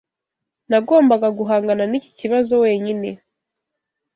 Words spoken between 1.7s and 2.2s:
n'iki